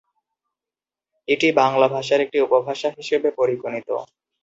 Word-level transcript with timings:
এটি 1.27 1.47
বাংলা 1.59 1.87
ভাষার 1.95 2.19
একটি 2.25 2.37
উপভাষা 2.41 2.89
হিসেবে 2.97 3.29
পরিগণিত। 3.39 3.89